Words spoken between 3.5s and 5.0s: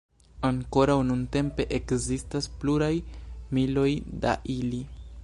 miloj da ili.